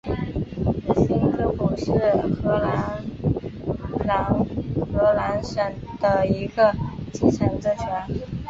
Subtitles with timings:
[0.95, 1.91] 新科普是
[2.41, 3.03] 荷兰
[4.03, 4.33] 南
[4.91, 5.63] 荷兰省
[5.99, 6.73] 的一个
[7.13, 8.07] 基层政权。